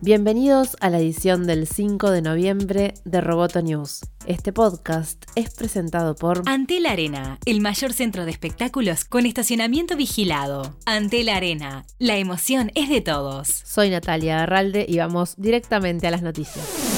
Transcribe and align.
Bienvenidos 0.00 0.76
a 0.80 0.90
la 0.90 0.98
edición 1.00 1.44
del 1.44 1.66
5 1.66 2.12
de 2.12 2.22
noviembre 2.22 2.94
de 3.04 3.20
Roboto 3.20 3.62
News. 3.62 4.02
Este 4.26 4.52
podcast 4.52 5.24
es 5.34 5.50
presentado 5.50 6.14
por 6.14 6.42
Antel 6.46 6.86
Arena, 6.86 7.40
el 7.46 7.60
mayor 7.60 7.92
centro 7.92 8.24
de 8.24 8.30
espectáculos 8.30 9.04
con 9.04 9.26
estacionamiento 9.26 9.96
vigilado. 9.96 10.76
Antel 10.86 11.28
Arena, 11.28 11.84
la 11.98 12.16
emoción 12.16 12.70
es 12.76 12.88
de 12.88 13.00
todos. 13.00 13.48
Soy 13.48 13.90
Natalia 13.90 14.44
Arralde 14.44 14.86
y 14.88 14.98
vamos 14.98 15.34
directamente 15.36 16.06
a 16.06 16.12
las 16.12 16.22
noticias. 16.22 16.97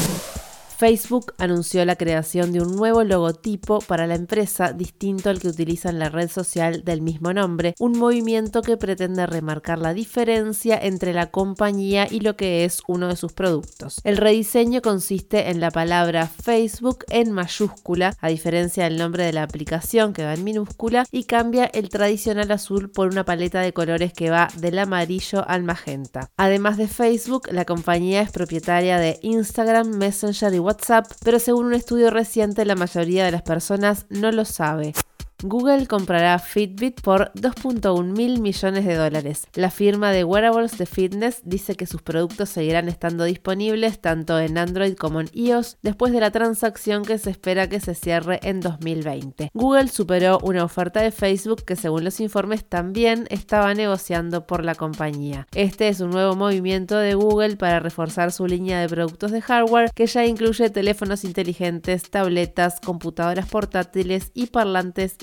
Facebook 0.80 1.34
anunció 1.36 1.84
la 1.84 1.96
creación 1.96 2.52
de 2.52 2.62
un 2.62 2.74
nuevo 2.74 3.04
logotipo 3.04 3.80
para 3.80 4.06
la 4.06 4.14
empresa 4.14 4.72
distinto 4.72 5.28
al 5.28 5.38
que 5.38 5.48
utiliza 5.48 5.90
en 5.90 5.98
la 5.98 6.08
red 6.08 6.30
social 6.30 6.84
del 6.86 7.02
mismo 7.02 7.34
nombre, 7.34 7.74
un 7.78 7.98
movimiento 7.98 8.62
que 8.62 8.78
pretende 8.78 9.26
remarcar 9.26 9.78
la 9.78 9.92
diferencia 9.92 10.78
entre 10.80 11.12
la 11.12 11.30
compañía 11.30 12.08
y 12.10 12.20
lo 12.20 12.34
que 12.34 12.64
es 12.64 12.80
uno 12.88 13.08
de 13.08 13.16
sus 13.16 13.34
productos. 13.34 14.00
El 14.04 14.16
rediseño 14.16 14.80
consiste 14.80 15.50
en 15.50 15.60
la 15.60 15.70
palabra 15.70 16.26
Facebook 16.26 17.04
en 17.10 17.30
mayúscula, 17.32 18.16
a 18.18 18.28
diferencia 18.28 18.84
del 18.84 18.96
nombre 18.96 19.24
de 19.24 19.34
la 19.34 19.42
aplicación 19.42 20.14
que 20.14 20.24
va 20.24 20.32
en 20.32 20.44
minúscula, 20.44 21.04
y 21.12 21.24
cambia 21.24 21.66
el 21.66 21.90
tradicional 21.90 22.50
azul 22.52 22.90
por 22.90 23.08
una 23.08 23.26
paleta 23.26 23.60
de 23.60 23.74
colores 23.74 24.14
que 24.14 24.30
va 24.30 24.48
del 24.56 24.78
amarillo 24.78 25.46
al 25.46 25.62
magenta. 25.62 26.30
Además 26.38 26.78
de 26.78 26.88
Facebook, 26.88 27.48
la 27.52 27.66
compañía 27.66 28.22
es 28.22 28.30
propietaria 28.30 28.98
de 28.98 29.18
Instagram, 29.20 29.90
Messenger 29.98 30.54
y 30.54 30.58
WhatsApp 30.58 30.69
WhatsApp, 30.70 31.06
pero 31.24 31.40
según 31.40 31.66
un 31.66 31.74
estudio 31.74 32.10
reciente 32.10 32.64
la 32.64 32.76
mayoría 32.76 33.24
de 33.24 33.32
las 33.32 33.42
personas 33.42 34.06
no 34.08 34.30
lo 34.30 34.44
sabe. 34.44 34.94
Google 35.42 35.86
comprará 35.86 36.38
Fitbit 36.38 37.00
por 37.00 37.32
2.1 37.32 38.04
mil 38.04 38.40
millones 38.40 38.84
de 38.84 38.94
dólares. 38.94 39.46
La 39.54 39.70
firma 39.70 40.12
de 40.12 40.24
wearables 40.24 40.76
de 40.76 40.86
fitness 40.86 41.40
dice 41.44 41.76
que 41.76 41.86
sus 41.86 42.02
productos 42.02 42.50
seguirán 42.50 42.88
estando 42.88 43.24
disponibles 43.24 44.00
tanto 44.00 44.38
en 44.38 44.58
Android 44.58 44.94
como 44.94 45.20
en 45.20 45.28
iOS 45.32 45.78
después 45.82 46.12
de 46.12 46.20
la 46.20 46.30
transacción 46.30 47.04
que 47.04 47.18
se 47.18 47.30
espera 47.30 47.68
que 47.68 47.80
se 47.80 47.94
cierre 47.94 48.40
en 48.42 48.60
2020. 48.60 49.50
Google 49.54 49.88
superó 49.88 50.38
una 50.42 50.64
oferta 50.64 51.00
de 51.00 51.10
Facebook 51.10 51.64
que 51.64 51.76
según 51.76 52.04
los 52.04 52.20
informes 52.20 52.64
también 52.64 53.26
estaba 53.30 53.72
negociando 53.74 54.46
por 54.46 54.64
la 54.64 54.74
compañía. 54.74 55.46
Este 55.54 55.88
es 55.88 56.00
un 56.00 56.10
nuevo 56.10 56.36
movimiento 56.36 56.96
de 56.96 57.14
Google 57.14 57.56
para 57.56 57.80
reforzar 57.80 58.32
su 58.32 58.46
línea 58.46 58.80
de 58.80 58.88
productos 58.88 59.30
de 59.32 59.40
hardware 59.40 59.90
que 59.94 60.06
ya 60.06 60.26
incluye 60.26 60.70
teléfonos 60.70 61.24
inteligentes, 61.24 62.10
tabletas, 62.10 62.80
computadoras 62.80 63.48
portátiles 63.48 64.30
y 64.34 64.46
parlantes. 64.46 65.16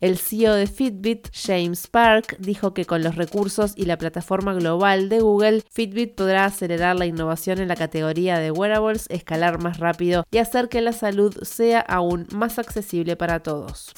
El 0.00 0.18
CEO 0.18 0.54
de 0.54 0.66
Fitbit, 0.66 1.28
James 1.32 1.86
Park, 1.86 2.36
dijo 2.38 2.74
que 2.74 2.84
con 2.84 3.02
los 3.02 3.16
recursos 3.16 3.72
y 3.76 3.84
la 3.84 3.98
plataforma 3.98 4.54
global 4.54 5.08
de 5.08 5.20
Google, 5.20 5.62
Fitbit 5.70 6.14
podrá 6.14 6.44
acelerar 6.44 6.96
la 6.96 7.06
innovación 7.06 7.60
en 7.60 7.68
la 7.68 7.76
categoría 7.76 8.38
de 8.38 8.50
wearables, 8.50 9.06
escalar 9.08 9.62
más 9.62 9.78
rápido 9.78 10.24
y 10.30 10.38
hacer 10.38 10.68
que 10.68 10.80
la 10.80 10.92
salud 10.92 11.34
sea 11.42 11.80
aún 11.80 12.26
más 12.32 12.58
accesible 12.58 13.16
para 13.16 13.40
todos. 13.40 13.92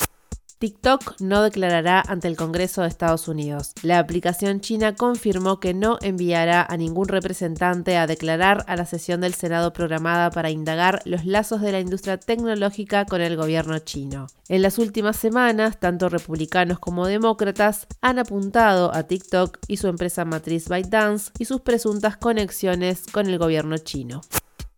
TikTok 0.60 1.22
no 1.22 1.42
declarará 1.42 2.02
ante 2.06 2.28
el 2.28 2.36
Congreso 2.36 2.82
de 2.82 2.88
Estados 2.88 3.28
Unidos. 3.28 3.72
La 3.80 3.98
aplicación 3.98 4.60
china 4.60 4.94
confirmó 4.94 5.58
que 5.58 5.72
no 5.72 5.96
enviará 6.02 6.62
a 6.62 6.76
ningún 6.76 7.08
representante 7.08 7.96
a 7.96 8.06
declarar 8.06 8.66
a 8.68 8.76
la 8.76 8.84
sesión 8.84 9.22
del 9.22 9.32
Senado 9.32 9.72
programada 9.72 10.30
para 10.30 10.50
indagar 10.50 11.00
los 11.06 11.24
lazos 11.24 11.62
de 11.62 11.72
la 11.72 11.80
industria 11.80 12.18
tecnológica 12.18 13.06
con 13.06 13.22
el 13.22 13.38
gobierno 13.38 13.78
chino. 13.78 14.26
En 14.50 14.60
las 14.60 14.76
últimas 14.76 15.16
semanas, 15.16 15.80
tanto 15.80 16.10
republicanos 16.10 16.78
como 16.78 17.06
demócratas 17.06 17.86
han 18.02 18.18
apuntado 18.18 18.94
a 18.94 19.04
TikTok 19.04 19.60
y 19.66 19.78
su 19.78 19.88
empresa 19.88 20.26
matriz 20.26 20.68
ByteDance 20.68 21.32
y 21.38 21.46
sus 21.46 21.62
presuntas 21.62 22.18
conexiones 22.18 23.06
con 23.10 23.28
el 23.28 23.38
gobierno 23.38 23.78
chino. 23.78 24.20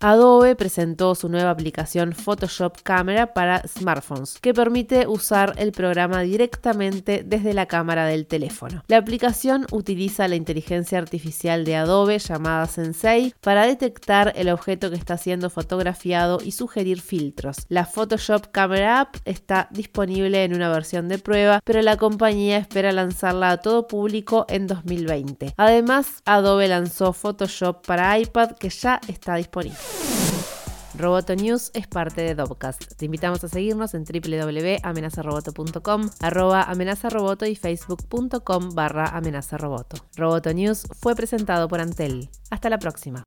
Adobe 0.05 0.57
presentó 0.57 1.15
su 1.15 1.29
nueva 1.29 1.51
aplicación 1.51 2.13
Photoshop 2.13 2.83
Camera 2.83 3.35
para 3.35 3.63
smartphones, 3.69 4.41
que 4.41 4.53
permite 4.53 5.07
usar 5.07 5.55
el 5.59 5.71
programa 5.71 6.23
directamente 6.23 7.23
desde 7.25 7.55
la 7.55 7.67
cámara 7.67 8.07
del 8.07 8.27
teléfono. 8.27 8.83
La 8.89 8.97
aplicación 8.97 9.65
utiliza 9.71 10.27
la 10.27 10.35
inteligencia 10.35 10.99
artificial 10.99 11.65
de 11.65 11.77
Adobe 11.77 12.19
llamada 12.19 12.67
Sensei 12.67 13.33
para 13.41 13.65
detectar 13.65 14.33
el 14.35 14.49
objeto 14.49 14.91
que 14.91 14.97
está 14.97 15.17
siendo 15.19 15.51
fotografiado 15.51 16.39
y 16.45 16.51
sugerir 16.51 17.01
filtros. 17.01 17.59
La 17.69 17.87
Photoshop 17.87 18.51
Camera 18.51 19.03
App 19.03 19.15
está 19.25 19.69
disponible 19.71 20.43
en 20.43 20.53
una 20.53 20.69
versión 20.69 21.07
de 21.07 21.19
prueba, 21.19 21.61
pero 21.63 21.81
la 21.81 21.97
compañía 21.97 22.59
espera 22.59 22.91
lanzarla 22.91 23.53
a 23.53 23.59
todo 23.59 23.87
público 23.87 24.47
en 24.49 24.67
2020. 24.67 25.55
Además, 25.57 26.23
Adobe 26.25 26.67
lanzó 26.67 27.13
Photoshop 27.13 27.87
para 27.87 28.19
iPad 28.19 28.57
que 28.59 28.69
ya 28.69 29.01
está 29.07 29.37
disponible. 29.37 29.92
Roboto 30.95 31.35
News 31.35 31.71
es 31.75 31.89
parte 31.89 32.21
de 32.21 32.35
Dobcast. 32.35 32.97
Te 32.97 33.07
invitamos 33.07 33.43
a 33.43 33.49
seguirnos 33.49 33.95
en 33.95 34.05
www.amenazaroboto.com, 34.05 36.11
arroba 36.21 36.63
amenazaroboto 36.63 37.47
y 37.47 37.57
facebook.com 37.57 38.75
barra 38.75 39.09
amenazaroboto. 39.09 39.97
Roboto 40.17 40.53
News 40.53 40.87
fue 41.01 41.17
presentado 41.17 41.67
por 41.69 41.81
Antel. 41.81 42.29
Hasta 42.51 42.69
la 42.69 42.79
próxima. 42.79 43.25